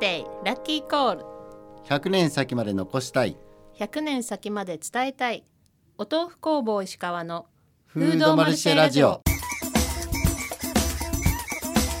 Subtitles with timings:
[0.00, 1.24] デーラッキーコール
[1.86, 3.36] 100年先まで残したい。
[3.78, 5.44] 100年先まで伝えたい。
[5.98, 7.44] お豆腐工房石川の
[7.84, 9.20] フードマルシェラジオ。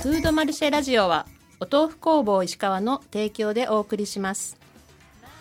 [0.02, 1.26] フードマルシェラジオは
[1.60, 4.56] お豆腐工房石川の提供でお送りします。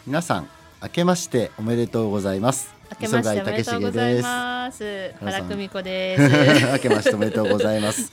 [0.05, 0.50] 皆さん
[0.83, 2.75] 明けましておめでとうございます。
[2.91, 5.14] 明けましておめでとうございます。
[5.21, 6.68] 原久美子です。
[6.73, 8.11] 明けましておめでとうございます。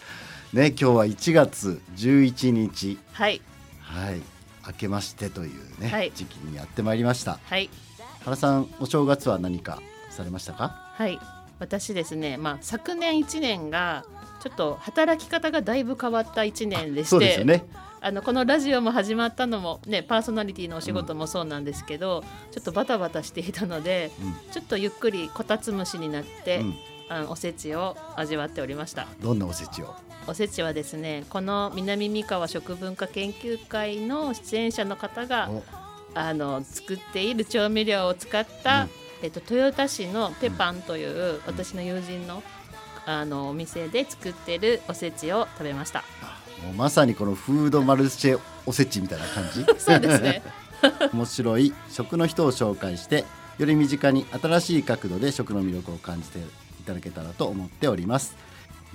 [0.53, 2.97] ね今日は1月11日。
[3.13, 3.43] はい。
[3.81, 4.36] はい
[4.67, 6.13] 明けましてというね、はい。
[6.15, 7.39] 時期にやってまいりました。
[7.45, 7.71] はい。
[8.25, 9.81] 原さんお正月は何か
[10.11, 10.93] されましたか？
[10.95, 11.19] はい。
[11.59, 14.05] 私ですねまあ昨年一年が
[14.43, 17.65] ちょっと働き方がだいぶ変わった一年でしてね。
[18.01, 24.11] あのこのラジオも始まったのもねパーソナリティのお仕事もそうなんですけど、ちょっとバタバタしていたので
[24.53, 26.75] ちょっとゆっくりこたつ蒸しになって、うん。
[27.09, 29.07] あのおせちを味わっておりました。
[29.23, 29.95] どんなおせちを？
[30.27, 35.63] おせちはですねこの南三河食文化研究会の出演者の方がお。
[36.17, 38.91] あの作っている調味料を使った、うん。
[39.23, 42.43] えっと、豊田市のペパンという、私の友人の
[43.05, 46.03] あのお店で作っているおせちを食べました。
[46.65, 49.65] もうまさにこのフードマルシェおせちみたいな感じ。
[49.79, 50.43] そうですね。
[51.13, 51.73] 面白い。
[51.91, 53.25] 食の人を紹介して
[53.59, 56.43] より身近に新しい角度で食の魅力を感じてい
[56.85, 58.35] ただけたらと思っております。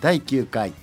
[0.01, 0.73] 第9回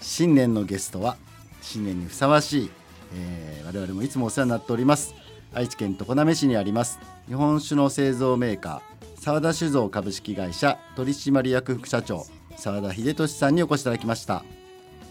[0.00, 1.16] 新年のゲストは
[1.60, 2.70] 新年にふさわしい、
[3.14, 5.14] えー我々もいつもお世話になっております。
[5.52, 14.44] 愛知県常滑市にあります日本酒の製造メーカー澤田酒造株式会社取締役副社長澤田秀俊さんにお越しいただきました。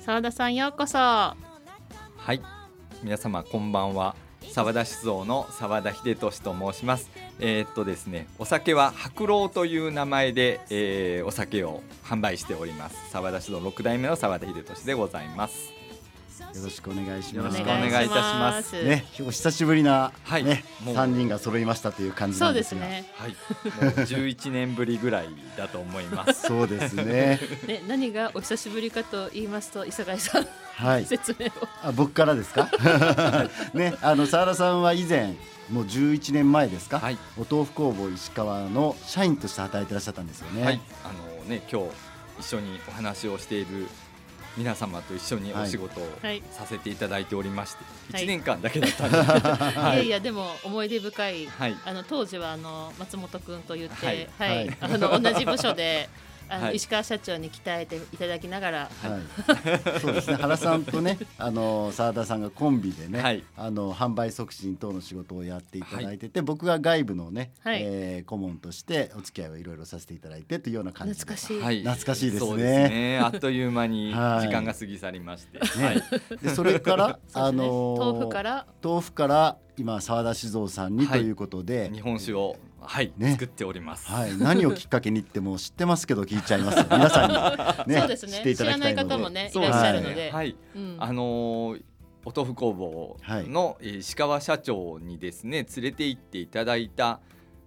[0.05, 0.97] 澤田さんようこそ。
[0.97, 1.35] は
[2.29, 2.41] い、
[3.03, 4.15] 皆様こんばんは。
[4.51, 7.09] 沢田酒造の沢田秀俊と申します。
[7.39, 12.95] えーっとですね、お酒は白老という名前で、えーお酒を販売しております。
[13.11, 15.74] 沢田酒造六代目の沢田秀俊でございます。
[16.55, 22.81] よろしくお願いしよろますしくお願いいたしますすね、お久しぶりな、はいね、三人が揃いましたという感じそうんですが。
[22.81, 23.35] すねはい、も
[23.89, 26.47] う11年ぶりぐらいだと思います。
[26.47, 27.41] そうですね。
[27.67, 31.05] ね何がお久しぶりかと言いますと磯貝さん、はい。
[31.05, 31.51] 説明を
[31.83, 32.69] あ、僕からですか？
[33.73, 35.33] ね、あの澤田さんは以前、
[35.69, 36.99] もう11年前ですか？
[36.99, 40.63] はい、お豆腐工房石川の社員として働いてらっしゃったんですよね。
[40.63, 41.87] はい、あのね、今日
[42.39, 43.87] 一緒にお話をしている
[44.57, 47.83] 皆様と一緒にお仕事をはいさせていただいておりまして、
[48.13, 48.23] はい。
[48.23, 49.23] 1年間だけだったんで。
[49.23, 50.09] すけど、はいやい。
[50.09, 51.75] やでも思い出深い、はい。
[51.85, 54.77] あの当時はあの松本くんと言って、ははいい、はい。
[54.81, 56.09] あの同じ部署で。
[56.49, 56.75] あのはい。
[56.75, 60.35] 石川社長に鍛えていただきながら、はい、そうですね。
[60.35, 63.43] 原さんとね あの澤田さんがコンビでね、はい。
[63.57, 67.81] あの販売促進等の仕事をやっていただいてて、僕が外部のね、はい。
[67.83, 71.19] えー顧問としてお付き合いをいろいろさせていただいてというような感じで。
[71.19, 72.49] 懐かしい、はい、懐かしいですね。
[72.49, 73.19] そうですね。
[73.19, 74.47] あっという間にはい。
[74.47, 75.85] 時間が過ぎ去りまして、ね。
[75.85, 76.03] はい、
[76.41, 77.15] でそれから、 ね。
[77.33, 78.65] あのー豆腐から。
[78.83, 81.19] 豆腐から今澤田酒造さんにはい。
[81.21, 83.31] ということで、日本酒をはい、ね。
[83.31, 84.07] 作っております。
[84.09, 86.79] はい、何をきっかけにってもう知ってますけど聞いちゃいます。
[86.79, 88.31] よ 皆さんに、ね、そうですね。
[88.33, 89.05] 知っていただきたいので。
[89.05, 89.63] 知らない方もねそう。
[89.63, 90.25] いらっしゃるですので。
[90.25, 90.97] ねはい、うん。
[90.99, 91.81] あのー
[92.27, 97.19] お豆腐工房の、えー石川社長にですね連れて行っていただいた。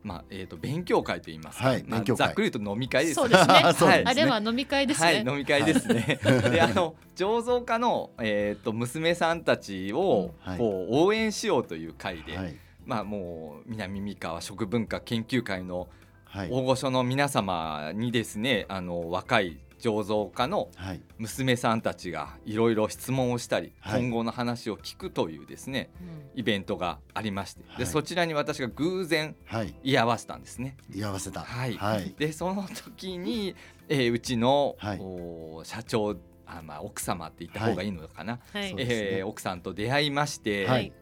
[0.03, 2.27] まあえー、と勉強会といいますか、はいまあ勉強会。
[2.27, 3.55] ざっくりと飲み会ですそうですね。
[3.55, 6.19] そうですねあれは飲み会ですね、はい、飲み会ですね。
[6.51, 10.59] で、あの醸造家のえっ、と娘さんたちをうんはい。
[10.59, 12.57] こう応援しようという会で、はい。
[12.87, 15.89] まあもう南三河食文化研究会の
[16.25, 16.49] はい。
[16.51, 21.01] 大御所の皆様にですね、あの若い醸造家のはい。
[21.19, 24.01] 娘さんたちがいろいろ質問をしたり、はい。
[24.01, 25.91] 今後の話を聞くというですね
[26.35, 27.79] イベントがありまして、はい。
[27.79, 29.75] でそちらに私が偶然はい。
[29.83, 30.77] 居合わせたんですね。
[30.95, 31.41] 居合わせた。
[31.41, 31.75] はい。
[31.75, 32.15] はい。
[32.19, 33.55] でその時に、
[33.89, 34.99] えーうちの、はい。
[35.01, 36.17] お社長
[36.47, 38.75] あ、まあ、奥様って言った方がいいのかな、はい。
[38.79, 40.93] えー奥さんと出会いまして、はい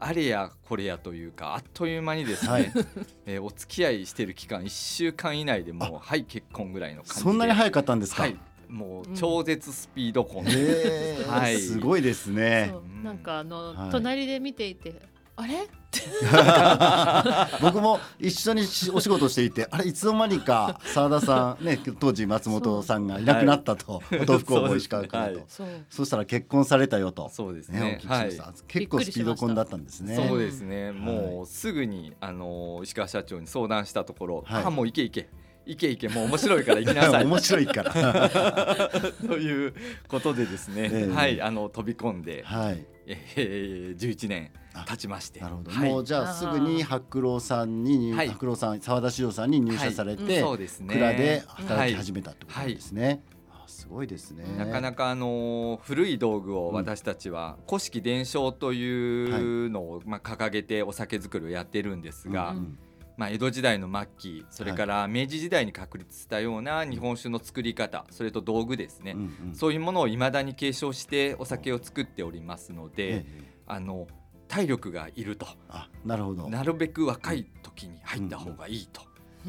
[0.00, 2.72] あれやこれやというかあっという間にですね、はい。
[3.26, 7.20] えーお付き合いしてる期間1週間以内でもうはい結婚ぐらいの感じで。
[7.20, 8.36] そんなに早かったんですか、はい。
[8.68, 11.26] もう超絶スピード婚、へー。
[11.26, 11.58] はい。
[11.60, 12.72] すごいですね。
[13.02, 13.90] なんかあの、はい。
[13.90, 15.00] 隣で見ていて
[15.38, 15.68] あれ？
[17.62, 25.36] 僕も一緒にしお仕事をしていてあれいつの間にか澤田さんね当時松本さんがいなくなったと、 お豆腐工房石川君と、はい
[25.88, 27.30] そしたら結婚されたよと。
[27.32, 27.80] そうですね。
[27.80, 28.30] ねはい。
[28.66, 30.16] 結構スピード婚だったんですね。
[30.16, 34.64] そうですね、んもうすぐにあの石川社長に相談したところ、はい。
[34.64, 35.28] あもう行け行け
[35.66, 37.24] 行け行けもう面白いから行きなさい。
[37.26, 38.90] 面白いから。
[39.26, 39.74] という
[40.08, 41.14] ことでですね、ええ。
[41.14, 41.40] はい。
[41.40, 42.84] あの飛び込んで、はい。
[43.06, 44.50] えー、11年。
[44.67, 45.40] あ経ちまして。
[45.40, 45.90] なるほど、はい。
[45.90, 48.28] もうじゃあすぐに白老さんに入、はい。
[48.28, 50.94] 白老さん澤田史郎さんに入社されて、そうですね。
[50.94, 54.44] 蔵で働き始めたってことですね、あすごいですね。
[54.56, 62.78] なかなかあの古い道具を私たちは古式伝承というのをまあ掲げてお酒造りをやってるんですが、うん
[63.16, 69.54] まあ、江戸時代の末期それから明治時代に確立したような日本酒の作り方それと道具ですね、うんうん。
[69.56, 73.58] そういうものをいまだに継承してお酒を作っておりますので、ええ。
[73.66, 74.06] あの
[74.48, 75.46] 体力がいると。
[75.68, 76.48] あなるほど。
[76.48, 79.02] なるべく若い時に入った方がいいと。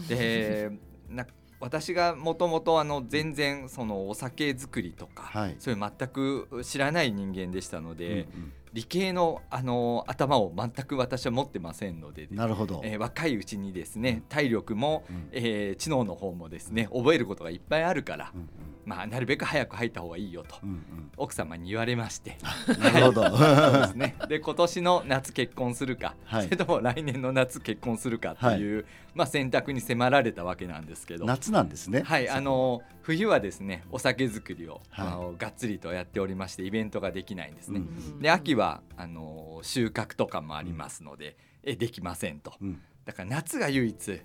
[0.08, 0.72] で
[1.10, 1.26] な
[1.60, 5.56] 私がもともとあの全然そのお酒作りとか、はい。
[5.60, 12.82] そういう全く知らない人間でしたので、うん理系のあの頭を全く私は持ってませんのでうんなるほど。
[12.84, 15.30] えー若いうちにですね体力も、うん。
[15.32, 18.48] えー知能の方もですね覚えることがいっぱいあるから、うん
[18.90, 21.12] まあ、なるべく早く入った方がいいよとうんうん。
[21.16, 22.38] 奥様に言われまして。
[22.68, 23.24] うんなるほど。
[23.30, 24.16] そうですね。
[24.28, 26.46] で今年の夏結婚するか、はい。
[26.46, 31.26] それとも来年の夏結婚するかっていう、まあ、選択に迫られたわけなんですけど。
[31.26, 32.02] 夏なんですね。
[32.02, 35.08] はい、あの冬はですねお酒造りを、はい。
[35.08, 37.82] あのがっつりとやっておりましてイベントができないんですね。
[37.82, 42.54] うんで秋はあの収穫とかもありますので、えできませんと。
[42.60, 42.82] うん。
[43.06, 44.22] だから夏が唯一。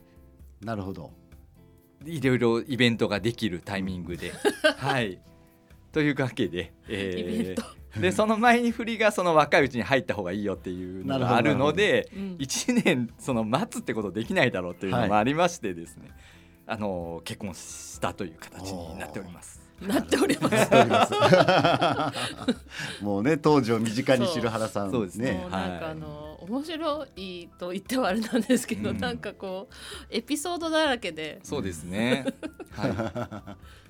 [0.62, 1.12] なるほど。
[2.06, 4.33] いろいろイベントができるタイミングで、
[4.79, 5.19] はい。
[5.93, 7.62] というわけで、えーイベント。
[8.01, 12.37] でその前に振りがその若いうちに入った方がいいよっていうのがあるのでうん。
[12.41, 16.11] 1年その待つってことできないだろうというのもありましてですね、
[16.67, 19.63] あの結婚したという形になっております。
[19.89, 21.13] なっております。
[23.05, 25.33] もうね当時を身近に知る原さんそうですね。
[25.33, 25.93] もうなんかはい。
[25.93, 28.99] あの、面白いと言ってはあれなんですけど、うん。
[28.99, 29.75] なんかこう
[30.11, 31.41] エピソードだらけで。
[31.43, 32.27] そうですね。
[32.73, 33.57] は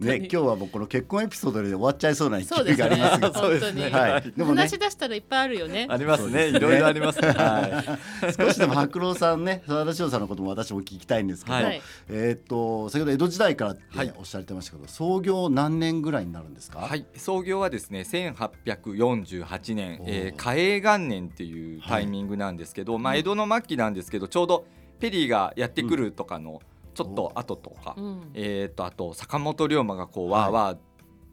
[0.00, 2.88] ね今日はもうこの結婚エピソードで終わっちゃいそうな勢いそうですね。
[2.88, 4.32] がありますがそうです本当に、ねはい。
[4.36, 4.62] でもね。
[4.62, 5.82] 話し出したらいっぱいあるよね。
[5.84, 5.86] い。
[5.88, 6.28] ありますね。
[6.28, 6.58] そうですね。
[6.58, 7.20] いろいろあります。
[7.20, 7.28] ね。
[7.28, 7.98] は
[8.38, 11.82] 少しでも白郎さんね澤田翔さんのことも私も聞きたいんですけど、はい。
[12.08, 14.12] えーっと先ほど江戸時代からってはい。
[14.16, 16.82] おっしゃってましたけど、創業何年ぐらいになるんですか、い。
[16.82, 17.06] はい。
[17.16, 24.66] 創業はですね、1848年、えー、嘉永元年っていうタイミングなんですけど、まあ江戸の末期なんですけど、ちょうど
[24.98, 26.60] ペリーがやってくるとかの
[26.96, 30.78] ちょっと後とか、うんえっ、とあと坂本龍馬がこうわーわー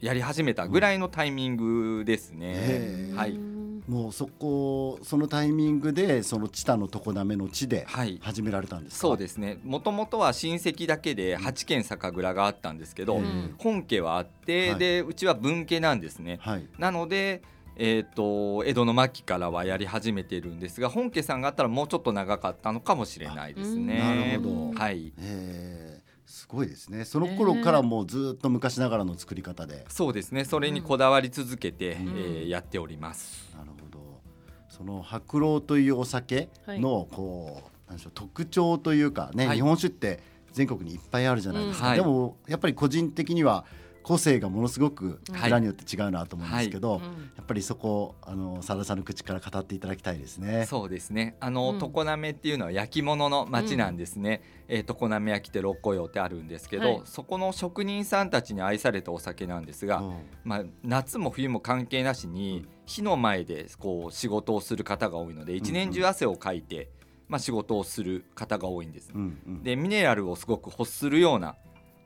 [0.06, 3.12] やり始めたぐらいのタイミングですね。
[3.16, 3.32] はい。
[3.32, 3.54] うん
[3.86, 8.18] もうそこそのタイミングでその知多の常滑の地ではい。
[8.24, 9.08] 始められたんですか？
[9.08, 9.60] そうですね。
[9.64, 16.40] もともとは親戚だけで8軒酒蔵があったんですけど、うん本家はあって、はいでうちは分家なんですね。
[16.42, 17.42] はいなので、
[17.76, 24.02] えー、と江戸の末期からはやり始めてるんですが本家さんがあったらもうちょっと長かったのかもしれないですね。
[24.02, 24.80] あなるほど。
[24.80, 25.14] はい。
[25.20, 26.04] えー。
[26.26, 27.06] すごいですね。
[27.06, 30.46] その頃からもうずっと昔ながらの作り方で、そうですね。
[30.46, 32.08] それにこだわり続けて、うん。
[32.10, 33.54] えーやっております。
[33.56, 34.22] なるほど。
[34.68, 39.58] その白郎というお酒のこう、なんでしょう特徴というかね、はい。
[39.58, 40.22] 日本酒って
[40.52, 41.90] 全国にいっぱいあるじゃないですか、うん。
[41.92, 42.00] はい。
[42.00, 43.66] でもやっぱり個人的には
[44.04, 45.42] 個性がものすごくはい。
[45.44, 47.02] 蔵によって違うなと思うんですけど、うん。
[47.02, 47.08] や
[47.42, 50.66] っぱりそこあの佐田さんの口から語っていただきたいですね。
[50.68, 51.36] そうですね。
[51.40, 51.80] あの、うん。
[51.80, 57.02] 常滑っていうのは焼き物の町なんですね、えー常滑焼きって六甲用ってあるんですけど、はい。
[57.06, 60.16] そこの職人さんたちに愛されたお酒なんですが、うん。
[60.44, 66.90] まあ、夏も冬も関係なしに火の前でこう仕事をする方が多いので一年中汗をかいて、
[67.30, 69.12] まあ、仕事をする方が多いんです。
[69.14, 69.64] うんうん。
[69.64, 71.56] でミネラルをすごく欲するような、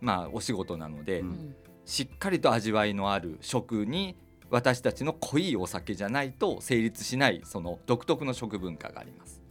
[0.02, 1.56] まあ、お仕事なので、うん
[1.88, 4.16] しっかりと味わいのある食に
[4.50, 9.42] 私たちの濃いお酒じゃないと成立しないその独特の食文化があります。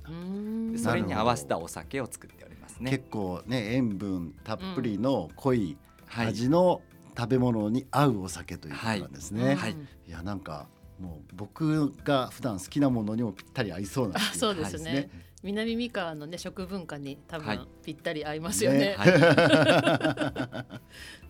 [0.83, 2.91] それに合わせたお酒を作っておりますね。
[2.91, 5.77] 結構ね塩分たっぷりの濃い
[6.07, 6.83] はい、味の
[7.19, 9.55] 食べ物に合うお酒ということなんですね。
[9.57, 9.73] はい。
[10.07, 10.11] い。
[10.11, 10.69] やなんか
[11.01, 14.93] もう僕が普段好きなものにもぴったり合いそうなあっていそうですね。
[14.93, 15.11] はい
[15.43, 17.59] 南三河のね食文化に多はい。
[17.59, 18.79] 分ぴったり合いますよね。
[18.79, 18.95] ね。
[18.97, 20.67] はい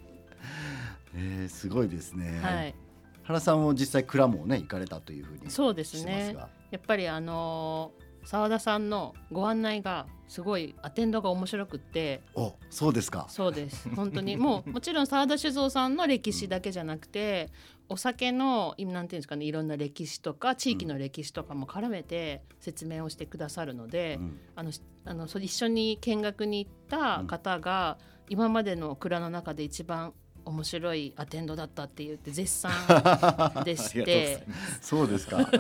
[1.16, 2.40] えーすごいですね。
[2.42, 2.75] はい、
[3.25, 6.32] 原さんも実際蔵もね行かれたというふうにそうですすね。
[6.35, 12.23] が、やっぱりあのー澤田さんのご案内がすごいアテンドが面白くって。
[12.35, 13.26] おそうですか。
[13.28, 13.88] そうです。
[13.94, 14.37] 本当に。
[14.37, 17.50] もうもちろん澤田酒造さんの歴史だけじゃなくて
[17.88, 24.40] お酒の今なんていうんですかねいろんな歴史とか地域の歴史とかも絡めて説明をしてくださるので、うん。
[24.56, 27.96] あのしあのそ一緒に見学に行った方が、
[28.28, 30.14] 今までの蔵の中で一番
[30.46, 32.70] 面白いアテンドだったって言って絶賛
[33.64, 35.50] でしありがとうござていますそうですか。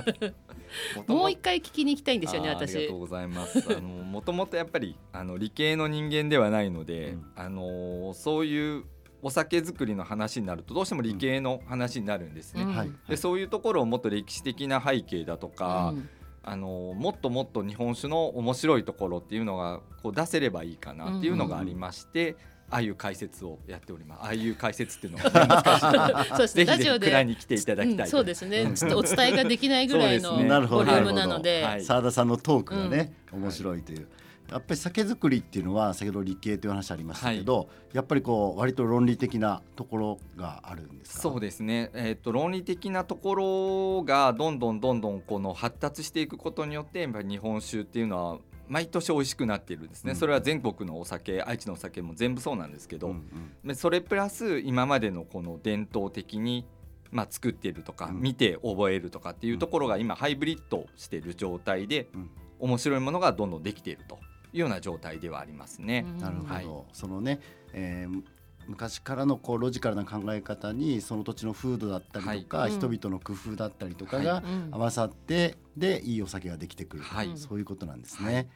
[1.06, 2.98] もう一回聞きに行きたいんですよねあーありが私とう。
[3.00, 3.76] ございます。
[3.76, 8.84] あのもともとやっぱりあの理系の人間ではないので、うんあのそういう
[9.22, 12.62] お酒作りの話になるとどうしても理系の話になるんですね。
[12.62, 12.90] うんはい。
[13.08, 16.08] でそういうところをもっと歴史的な背景だとか、うん
[16.48, 24.22] あのもっともっと日本酒の面白いところっていうのがこう出せればいいかなっていうのがありまして、ああいう解説をやっております。
[24.22, 26.36] ああいう解説っていうのは難しい。
[26.36, 26.64] そうですね。
[26.66, 28.62] ぜひぜひラジオで蔵に来ていただきたいとうんそうですね。
[28.62, 34.08] うんちょっとお伝えができないぐらいのボリュームなので、はい澤田さんのトークがね、面白いという。
[34.50, 41.20] やっぱり酒造りっていうのは先ほど理系という話ありましたけど、やっぱりこう割と論理的なところがあるんですか？
[41.20, 50.16] そうですね、えー、と論理的なところがどんどんどんどんこの発達していくことによってやっぱり日本酒っていうのは毎年美味しくなっているんですね、うん。
[50.16, 53.68] それは全国のお酒愛知のお酒も全部そうなんですけど、うんうん。
[53.68, 56.66] でそれプラス今までのこの伝統的に、
[57.10, 58.20] まあ、作っているとか、うん。
[58.20, 62.30] 見て覚えるとかっていうところが今ハイブリッドしている状態で、うん。
[62.58, 64.18] 面白いものがどんどんできていると
[64.52, 66.06] いうような状態ではありますね。
[66.06, 66.66] うんなるほど、はい。
[66.92, 67.40] そのね、
[67.72, 68.22] えー
[68.68, 78.48] 昔からのこうロジカルな考え方にその土地の風土だったりとか、はい人々の工夫だったりとかはがうん合わさってでいいお酒ができてくる、はいそういうことなんですね。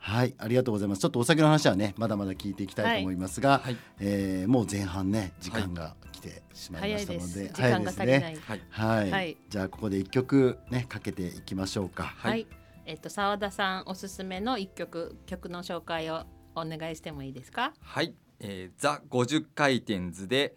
[0.00, 1.00] はい、ありがとうございます。
[1.00, 7.00] ちょっとお酒の話はね、まだまだ聞いていきたいと思いますが、はいえーもう前半ね、時間が来てしまいま早いで。
[7.00, 8.36] したのです時間が足りなね。
[8.36, 8.40] い。
[8.40, 12.04] はいはい、はいじゃあここで一曲ねかけていきましょうか。
[12.04, 12.46] ははいい。
[12.86, 17.72] えっと澤田さんおすすめの一曲曲の紹介をお願いしてもいいですか？
[17.80, 20.54] はい、えー、ザ50回転図で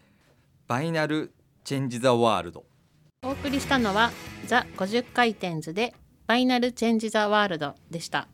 [0.68, 1.32] バイナル
[1.64, 2.64] チェンジザワールド。
[3.24, 4.10] お送りしたのは
[4.46, 5.94] ザ50回転図で
[6.26, 8.28] バイナルチェンジザワールドでした。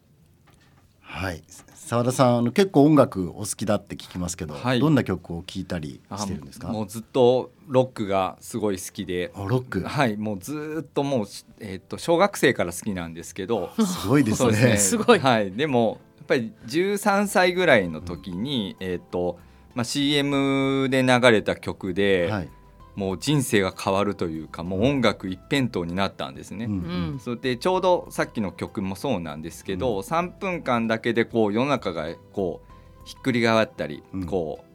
[1.01, 1.43] はい、
[1.75, 6.69] 澤田さんあの結構音楽お好きだって聞きますけど、はいどんな曲を聴いたりあしてるんですか？
[6.69, 9.33] もうずっとロックがすごい好きで。
[9.35, 11.27] あロック、はい、もうずーっともう、
[11.61, 14.77] えー、と小学生から好きなんですけどすごいですそうね。
[14.77, 15.99] すごいはい、でも
[16.29, 19.39] ぱり13歳ぐらいの時に、えーと
[19.75, 22.51] まあ、CM で流れた曲で、はい。
[22.95, 26.65] もう人生が変わるというかもう音楽一辺倒になったんですね。
[26.65, 26.75] うんう
[27.15, 27.21] ん。
[27.21, 32.69] それでちょうどさっきの曲もそうなんですけど、3分間だけでこう世の中がこう
[33.05, 34.69] ひっくり返ったり、うんこう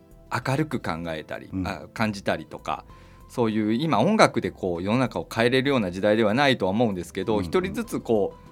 [0.49, 2.85] 明るく考えたり、うんあ感じたりとか
[3.27, 8.42] そういう今音楽でこう世の中を変えれるような時代ではないとは思うんですけどうんうん一、人ずつこう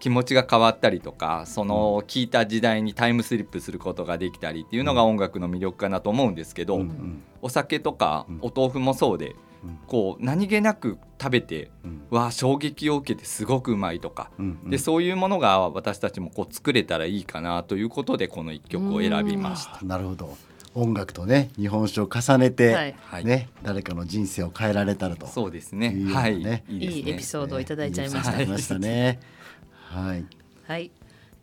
[0.00, 7.22] 気持ちが変わったりとかその聞いた時代にタイムスリップすることができたりっていうのが音楽の魅力かなと思うんですけど、うんうん。
[7.42, 8.38] お酒とかうん。
[8.42, 9.78] お豆腐もそうで、うん。
[9.86, 12.02] こう何気なく食べてうん。
[12.10, 14.70] わあ衝撃を受けてすごくうまいとか、うんうん。
[14.70, 19.78] でそういうものが私たちもこう作れたらいいかなということでこの一曲を選びました。
[19.82, 20.36] あなるほど。
[20.74, 22.96] 音楽とね日本酒を重ねて、はい。
[22.98, 25.26] はい、ね誰かの人生を変えられたらと。
[25.26, 25.96] そうですね。
[26.12, 26.86] はい、ねいいね。
[26.86, 28.36] いいエピソードをいただいちゃいました。
[28.38, 29.20] いいいただきましたね。
[29.94, 30.26] はい。
[30.66, 30.90] はい。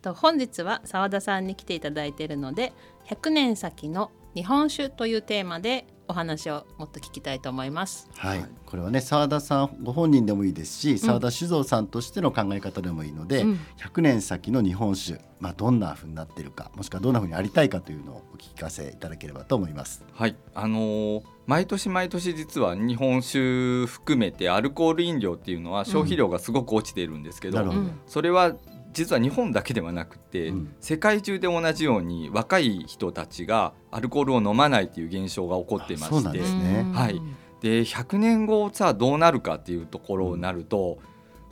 [0.02, 2.72] と本日は澤田さんに来ていただいているので、
[3.06, 8.08] 100年先の日本酒というテーマでお話をもっと聞きたいと思います。
[8.16, 8.48] はい、はい。
[8.66, 13.60] これはね澤田さんご本人でもいいですし澤田酒造さんとしての考え方でもいいので、うん。
[13.78, 20.04] 100年先の日本酒、まあ、どんな風になっているかもしくはどんな風にありたいかというのをお聞かせいただければと思います。
[20.12, 28.00] はい、あのー毎年毎年実は日本酒含めてアルコール飲料っていうのは消費量がすごく落ちているんですけどうん。
[28.06, 28.54] それは
[28.92, 30.74] 実は日本だけではなくて、うん。
[30.80, 36.84] 世界中で同じように若い人たちがアルコールを飲まないっていう現象が起こってまあそうしてね。
[36.86, 36.92] うん。
[36.92, 37.20] はい。
[37.60, 40.98] で100年後さあどうなるかっていうところになると、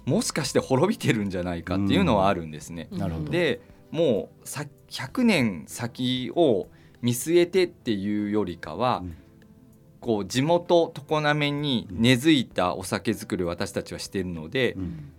[0.05, 2.89] もしかして滅びてるんじゃないかっていうのはあるんですね。
[2.91, 2.99] うん。
[2.99, 3.31] なるほど。
[3.31, 6.69] でもうさ100年先を
[7.01, 9.17] 見据えてっていうよりかは、うん。
[10.01, 15.13] こう地元常滑に根付いたお酒造りを私たちはしているので、うん。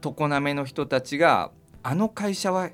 [0.00, 1.50] 常滑の人たちが
[1.82, 2.70] あの会社は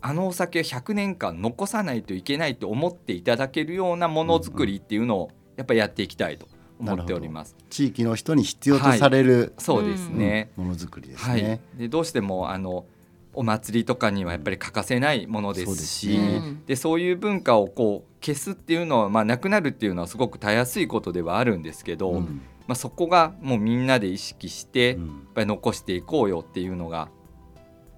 [0.00, 6.46] あのお酒を100年間残さないといけないと思っていただけるようなものづくりっていうのをやっぱりやっていきたいと
[6.78, 7.56] 思っております。
[7.68, 11.42] 地域の人に必要とされる、そうですね、ものづくりですはい。
[11.42, 12.86] ね。、でどうしてもあの
[13.34, 16.56] お祭りとかにはやっぱり欠かせないものですし、そうですね。
[16.66, 22.40] でそういう文化をこう消すっていうのは、まあ、なくなるっていうのはすごくたやすいことではあるんですけど、うん。
[22.68, 27.08] まあ、そこがもうみんなで意識して、やっうんぱり残していこうよっていうのが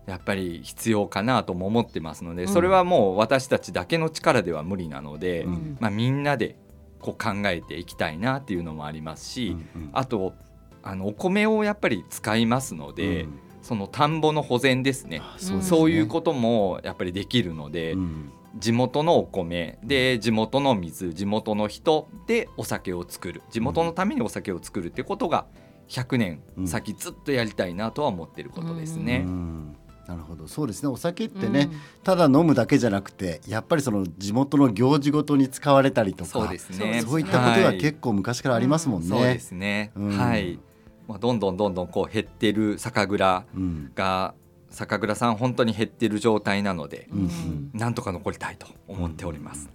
[0.06, 2.48] やっぱり必要かなとも思ってますので、うん。
[2.48, 5.76] それはもう私たちだけの力では無理なので、うん。
[5.80, 6.56] まあ、みんなで
[7.00, 9.90] こう考えていきたいなっていうのもありますし、うんうん。
[9.92, 10.34] あと
[10.82, 13.38] あのお米をやっぱり使いますので、うん。
[13.62, 15.18] その田んぼの保全ですね。
[15.18, 15.62] ね。
[15.62, 18.32] そういうこともやっぱりできるので、うん。
[18.58, 23.42] 地元のお米で地元の水地元の人でお酒を作る。
[23.50, 25.46] 地元のためにお酒を作るってことが
[25.88, 26.66] 100年うん。
[26.66, 29.18] 先ずっとやりたいなとは思ってることですうね。
[29.18, 29.76] ん
[30.10, 37.02] なるほどそうですねお酒ってね、うんただ飲むだけじゃなくてやっぱりその地元の行事ごとに使われたりとかそうですね。
[37.06, 39.08] そういったことがはい結構昔からありますもんね。
[39.08, 39.92] そうですね。
[39.94, 40.58] うんはい。
[41.06, 44.34] まあどんどんどんどんこう減ってる酒蔵うんが
[44.70, 49.68] 酒蔵さん本当に減ってる状態なので、うんうんなんとか残りたいと思っております。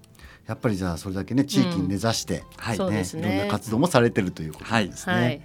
[0.47, 5.13] やっぱりじゃあそれだけね地域に根ざして、はいねいろんな活動もされてるということですね。
[5.13, 5.41] はい。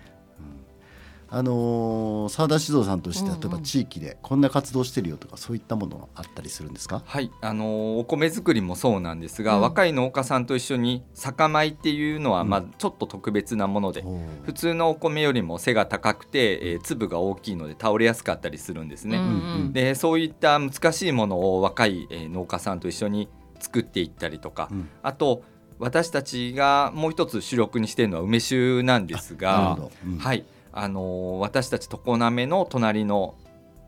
[1.32, 3.40] あのー澤田酒造さんとしてうんうん。
[3.40, 9.60] 例えば地域でこんな活動してるよとかそういったものあったりするんですか、はい、あのお米作りもそうなんですが、うん。
[9.62, 12.48] 若い農家さんと一緒に酒米っていうのは、うん。
[12.48, 19.18] まあ、ちょっと特別なもので、おー普通のお米よりも背が高くて、えー粒が大きいので倒れやすかったりするんですね。
[19.18, 23.28] うんうんでそういった難しいものを若い、えー農家さんと一緒に
[23.60, 24.88] 作っていったりとか、うん。
[25.02, 25.42] あと
[25.78, 29.78] 私たちがもう一つ主力にしているのは梅酒なんですが
[30.18, 33.34] はいあのー私たち常滑の隣の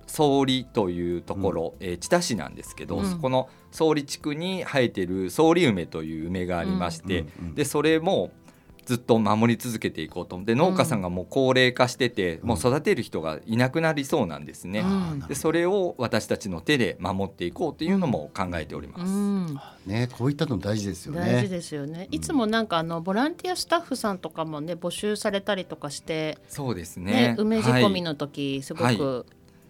[0.07, 3.11] 総理というところ、えー知多市なんですけど、うん。
[3.11, 7.55] そこの総理地区に生えてる総理梅という梅がありまして、うんうん。
[7.55, 8.31] でそれも
[8.85, 14.85] ずっと守り続けていこうと思って農家さんがもう高齢化してて、うんもう育てる人がいなくなりそうなんですね。
[15.29, 19.12] でそれを私たちの手で守っていこうというのも考えております。
[19.12, 19.61] うん。
[19.87, 21.21] ねこういったの大事ですよね。
[21.21, 22.09] 大事ですよね。
[22.11, 29.27] いつもなんかあのボランティアスタッフさんとかもね募集されたりとかして、そうですねね梅仕込みの時すごく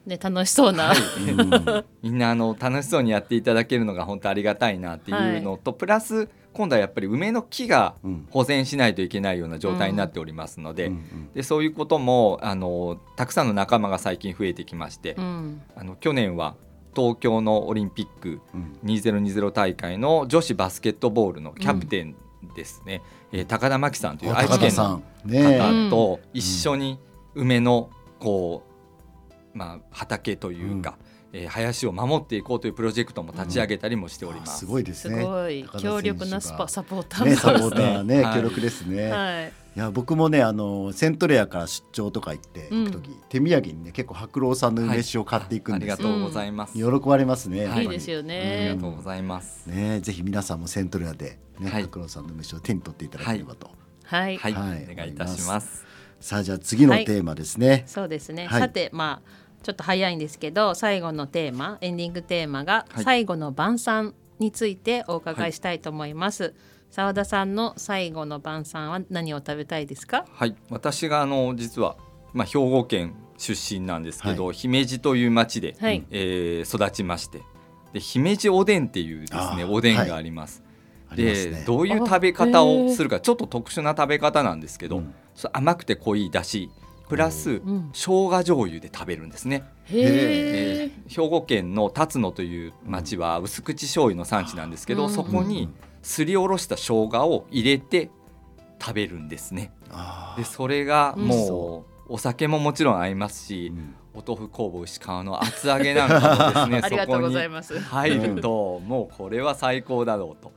[0.06, 0.92] ね楽しそうな。
[0.92, 8.26] うんみんなあの楽しそうにやっていただけるのが本当ありがたいなっていうのと、プラス今度はやっぱり梅の木がうん。
[8.30, 11.32] 保全しないといけないような状態になっておりますので,、うんうん。
[11.34, 15.62] でそういうこともあのたくさんの仲間が最近増えてきまして、うん。
[15.76, 16.56] あの去年は
[16.94, 18.78] 東京のオリンピックうん。
[18.84, 22.16] 2020大会の女子バスケットボールのキャプテン
[22.56, 25.02] ですね、えー高田真希さんというあ愛知県の
[25.86, 26.98] 方と一緒に
[27.34, 28.62] 梅のこ
[29.54, 30.98] う、まあ、畑というか、
[31.32, 34.60] えー林を守っていこうというプロジェクトも立ち上げたりもしております。
[34.60, 35.22] すごいですすね。
[35.24, 39.10] ごい強力なスパサポーターねサポータがーねはい協力ですね。
[39.10, 39.52] はい。
[39.74, 46.74] いや僕もねあのセントレアから出張とか行って行く時、手土産にね結構白老さんの梅酒を買っていくんですよ、ありがとうございます。
[46.74, 48.80] 喜ばれますね、やっぱりいいですよありねが。
[48.82, 49.66] とうございます。
[49.66, 53.70] ねぜひ皆さんもセントレアで、ねはい白老さんの梅酒を手に取っていただければと、
[54.04, 54.36] はい。
[54.36, 55.86] はい、はいお願いいたします。
[56.20, 58.46] さあじゃあ次のテーマですね、そうですね。
[58.46, 63.04] はいさてまあちょっと早いんですけど最後のテーマエンディングテーマがはい。
[63.04, 66.54] 最後の晩餐についてお伺いしたいと思います。
[66.90, 70.26] 澤田さんの最後の晩餐は何を食べたいですか？
[70.30, 71.96] はい、私があの実は
[72.34, 76.04] まあ兵庫県出身なんですけど、姫路という町で、はい。
[76.10, 77.40] えー育ちまして、
[77.92, 80.62] で姫路おでんっていうですねおでんがあります。
[81.08, 81.50] ありますね。
[81.52, 85.02] でどういう食べ方をするかちょっと特殊な食べ方なんですけど、
[85.52, 86.70] 甘くて濃いだし
[87.12, 87.90] プラスん。
[87.92, 90.90] 生姜醤油で食べるんですね、へええ。
[91.06, 95.10] ー兵庫県の辰野という町は薄口醤油の産地なんですけど、うん。
[95.10, 95.68] そこに
[96.00, 98.08] すりおろした生姜を入れて
[98.80, 99.72] 食べるんですね。
[99.90, 101.20] あでそれがう。
[101.20, 103.94] んもうお酒ももちろん合いますーし、うん。
[104.14, 107.18] お豆腐工房石川の厚揚げなんかもですね そこ。
[107.20, 110.50] に入ると、もうこれは最高だろうと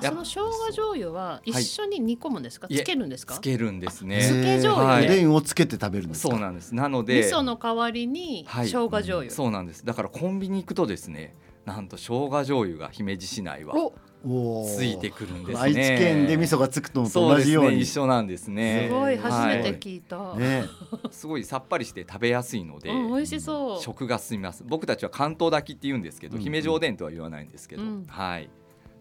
[0.00, 2.66] その生姜醤油は一緒に煮込むんですか？
[2.70, 3.34] いえつけるんですか？
[3.34, 3.40] つ？
[3.40, 4.20] けるんですね。
[4.22, 4.92] つけ醤油。
[4.92, 5.06] はい。
[5.06, 6.30] おでんをつけて食べるんですか？
[6.30, 6.74] そうなんです。
[6.74, 8.66] なの味で噌の代わりにはい。
[8.66, 9.30] 生姜醤油。
[9.32, 9.84] そうなんです。
[9.84, 13.92] だからコンビニ行くとですねなんと生姜醤油が姫路市内はお
[14.24, 15.56] おーついてくるんですね。
[15.58, 17.76] 愛知県で味噌がつくのとそうです同じように。
[17.76, 18.86] ね一緒なんですね。
[18.88, 20.34] すごい初めては聞いた。
[20.34, 20.64] ね
[21.10, 23.80] すごいさっぱりして食べやすいので、うん美味しそう。
[23.80, 24.64] 食が進みます。
[24.66, 26.42] 僕たちは関東炊きって言うんですけど、うん。
[26.42, 28.04] 姫路おでんとは言わないんですけど、うん。
[28.08, 28.50] はい。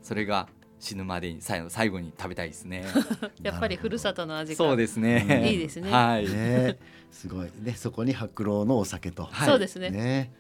[0.03, 0.47] それが
[0.85, 2.85] 死ぬまでに最後最後に食べたいですね。
[3.41, 4.57] やっぱりふるさとの味が。
[4.57, 5.49] そうですね。
[5.51, 5.91] いいですね。
[5.91, 6.77] はい、ね。
[7.11, 7.49] すごい。
[7.61, 9.49] ねそこに白老のお酒と、はい。
[9.49, 9.89] そうですね。
[9.89, 10.31] ね。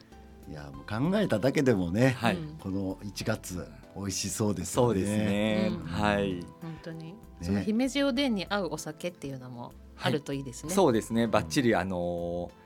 [0.47, 2.35] いやもう考えただけでもね、はい。
[2.35, 4.99] うんこの1月美味しそうですよね。
[4.99, 5.77] そうですね、うん。
[5.87, 6.45] はい。
[6.61, 10.73] 本当に、その姫路おでんに合うお酒っていうのもあるといいですね。
[10.73, 11.27] そうですね。
[11.27, 12.64] バッチリあのー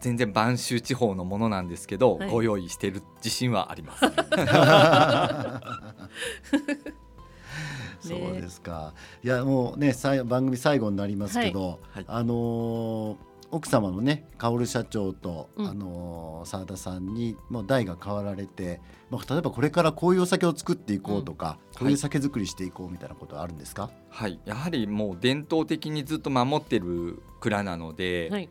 [0.00, 2.30] 全然播州地方のものなんですけど、はい。
[2.30, 4.00] ご用意している自信はあります。
[8.00, 8.94] そうですか。
[9.22, 11.78] いやもうねさい番組最後になりますけど、はい。
[11.92, 13.16] はいあのー
[13.52, 15.66] 奥様のね薫社長と、うん。
[15.66, 28.48] あのー澤田さんにもう代が変わられて、まあ、例えばこれからこういうお酒を作っていこうとか、こういう酒造りしていこうみたいなことはあるんですか、はい、やはりもう伝統的にずっと守ってる蔵なので、はい。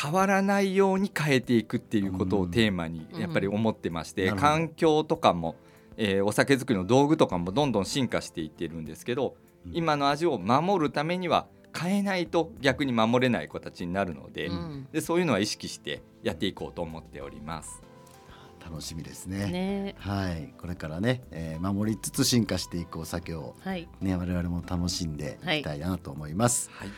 [0.00, 5.56] 変わらないように変えていくっていうことをテーマにうんやっぱり思ってまして、環境とかも、
[5.96, 17.82] えーお酒作りの道具とかもどんどん進化していってるんですけど、うん今の味を守るためには変えないと逆に守れない形になるので,、うんでそういうのは意識してやっていこうと思っております。
[18.64, 19.46] 楽しみですね。
[19.50, 19.94] ね。
[19.98, 23.88] はい、これからね、えー守りつつ進化していくお酒をはい。
[24.00, 26.70] ね我々も楽しんでいきたいなと思います。
[26.72, 26.96] はいはい、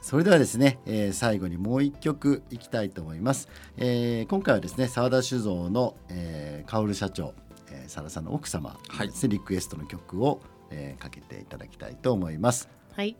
[0.00, 3.48] それではですね、えー最後にもう一曲いきたいと思います。
[3.76, 7.34] えー今回はですね、澤田酒造の、えー、薫社長、
[7.70, 12.68] えー、サラさんの奥様はいですね、リクエストの曲を、えーかけていただきたいと思います。
[12.94, 13.16] はい、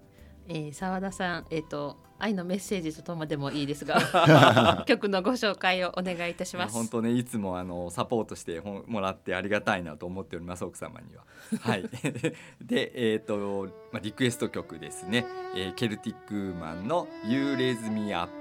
[0.49, 6.75] えー、澤田さん、えっ、と愛のメッセージとともでもいいですが 曲のご紹介をお願いいたします。
[6.75, 11.25] 本当ねいつもあのサポートしてもらってありがたいなと思っております奥様には。
[11.61, 11.89] はい。
[12.61, 15.27] でえっ、とまあリクエスト曲ですね。
[15.57, 18.41] えーケルティックウーマンの You Raise Me Up。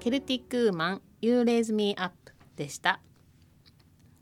[0.00, 2.14] ケルティックウーマン You Raise Me Up
[2.56, 3.00] でした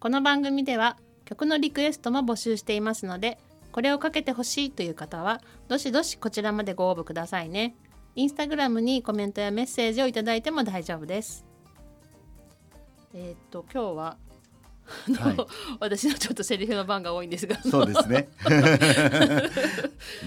[0.01, 3.39] この番組では曲のリクエストも募集していますので
[3.79, 7.77] これをかけてほしいという方はどしどしこちらまでご応募くださいね。
[8.17, 11.47] インスタグラムにコメントやメッセージをいただいても大丈夫です。
[13.15, 14.17] えーっと今日は
[15.21, 15.37] はい。
[15.79, 17.55] 私のちょっとセリフの番が多いんですが。
[17.63, 18.29] そうですね。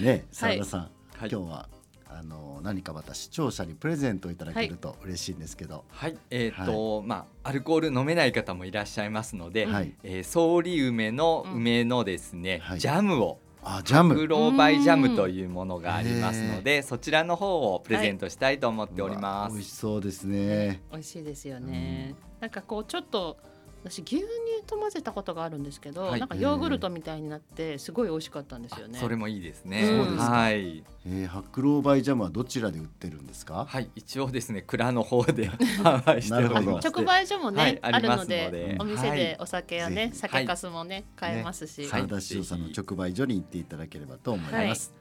[0.00, 0.90] ね、澤田さん、はい。
[1.28, 1.68] 今日は
[2.08, 6.16] あの何かまた視聴者にプレゼントをいただけると嬉しいんですけど、はい。
[6.30, 9.94] えっ、と、まあアルコール飲めない方もいらっしゃいますので、はい。
[10.04, 11.54] えー、ソーリ梅のうん。
[11.56, 12.78] 梅のですね、はい。
[12.78, 14.14] ジャムをあジャム。
[14.14, 19.50] グローバイジャムというものがありますので、そちらの方をプレゼントしたいと思っております。
[19.50, 20.82] うわ美味しそうですね。
[20.90, 23.36] 美味しいですよね、なんかこうちょっと
[23.84, 24.26] 私牛乳
[24.66, 26.20] と混ぜたことがあるんですけど、はい。
[26.20, 28.98] なんかヨーグルトみたいになってすごい美味しかったんですよね。
[28.98, 29.84] それもいいですね。
[29.86, 30.22] そうですか。
[30.22, 30.84] はい。
[31.04, 33.66] えー、白老バイジャムはどちらで売ってるんですか？
[33.68, 35.48] はい、一応ですね、蔵の方で
[35.82, 36.72] 販売しておりなるほど。
[36.72, 36.78] ま。
[36.78, 40.12] 直売所もね、はいあるのででお店でお酒やね、はい。
[40.12, 42.06] 酒粕もね、買えますし、はい。
[42.06, 44.94] 澤田塩さんの直売所に行っていただければと思います。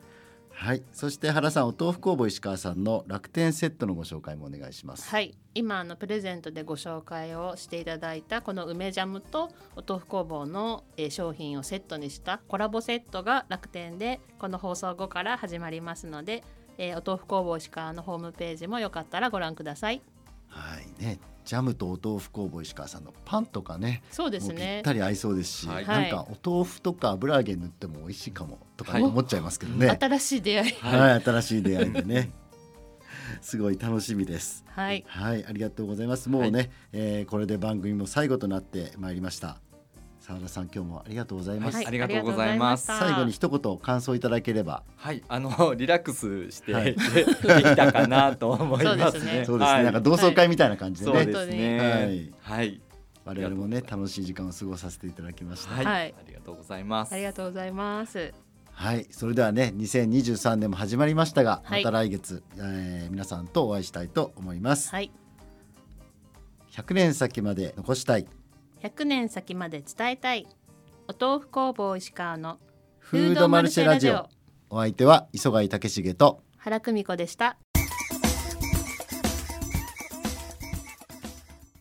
[0.62, 5.10] はい、そして原さんお豆腐工房石川さんの楽天セットのご紹介もお願いします。
[5.10, 16.44] はい、今あのプレゼントでご紹介をしていただいたこの梅ジャムとお豆腐工房の、商品をセットにしたコラボセットが楽天でこの放送後から始まりますので、
[16.78, 20.04] えーお豆腐工房石川のホームページもよかったらご覧ください。
[20.52, 24.94] はいね、ジャムとお豆腐工房石川さんのパンとかね、そうですもうぴっねた。
[24.94, 29.90] り合いそうですし、はいなんかお豆腐とか油揚げ塗っても美味しいかもとかはい思っちゃいますけどね。
[30.00, 30.74] 新しい出会い。
[30.74, 32.32] はい、新しい出会いでね。
[33.42, 34.64] すごい楽しみです。
[34.68, 36.30] はい、はい、ありがとうございます。
[36.30, 39.58] もうね、えーこれで番組も最後となってまいりました。
[40.22, 41.76] 澤田さん、今日もありがとうございます。
[41.78, 44.84] はいありがとうございます最後に一言感想いただければ。
[44.96, 46.96] はい、あの リラックスして、はい。
[46.96, 49.04] でできたかなと思いますね。
[49.04, 49.46] そうですね。
[49.46, 49.84] そうですね、はい。
[49.84, 52.32] なんか同窓会みたいな感じでね、そうですね。
[52.44, 52.60] はい。
[52.60, 52.82] はい、
[53.26, 55.74] 我々もね楽しい時間を過ごさせていただきました。
[55.74, 56.16] はい、はい。
[56.16, 57.14] ありがとうございます。
[57.14, 58.32] ありがとうございます。
[58.74, 61.84] はい、それではね、2023年も始まりましたが、はい。
[61.84, 64.92] また来月、えー皆さんとお会いしたいと思います。
[64.92, 65.12] はい、
[66.72, 68.28] 100年先まで残したい
[68.82, 70.48] 100年先まで伝えたい
[71.08, 72.58] お豆腐工房石川の
[72.98, 74.28] フードマルシェラジオ。
[74.72, 77.58] お相手は磯貝武重と原久美子でした。